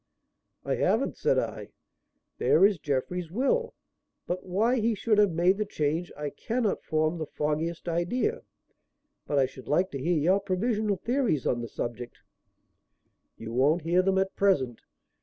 "I 0.65 0.77
haven't," 0.77 1.15
said 1.15 1.37
I. 1.37 1.69
"There 2.39 2.65
is 2.65 2.79
Jeffrey's 2.79 3.29
will, 3.29 3.75
but 4.25 4.43
why 4.43 4.77
he 4.79 4.95
should 4.95 5.19
have 5.19 5.31
made 5.31 5.59
the 5.59 5.63
change 5.67 6.11
I 6.17 6.31
cannot 6.31 6.81
form 6.83 7.19
the 7.19 7.27
foggiest 7.27 7.87
idea. 7.87 8.41
But 9.27 9.37
I 9.37 9.45
should 9.45 9.67
like 9.67 9.91
to 9.91 10.01
hear 10.01 10.17
your 10.17 10.39
provisional 10.39 10.97
theories 10.97 11.45
on 11.45 11.61
the 11.61 11.67
subject." 11.67 12.17
"You 13.37 13.53
won't 13.53 13.83
hear 13.83 14.01
them 14.01 14.17
at 14.17 14.35
present. 14.35 14.81